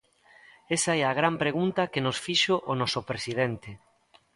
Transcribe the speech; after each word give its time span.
Esa 0.75 0.91
é 1.01 1.03
a 1.05 1.17
gran 1.19 1.35
pregunta 1.43 1.89
que 1.91 2.03
nos 2.05 2.17
fixo 2.25 2.55
o 2.71 2.73
noso 2.81 3.01
presidente. 3.09 3.69